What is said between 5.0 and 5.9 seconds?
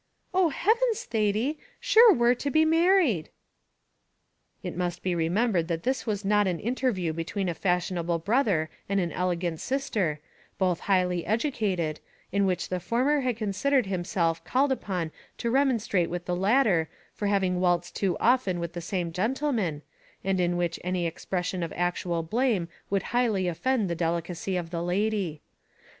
be remembered that